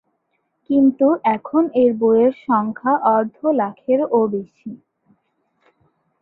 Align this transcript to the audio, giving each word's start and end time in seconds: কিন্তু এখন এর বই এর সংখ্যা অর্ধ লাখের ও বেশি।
কিন্তু 0.69 1.07
এখন 1.35 1.63
এর 1.75 1.91
বই 2.01 2.17
এর 2.23 2.33
সংখ্যা 2.47 2.93
অর্ধ 3.11 3.37
লাখের 3.59 3.99
ও 4.11 4.19
বেশি। 4.33 4.71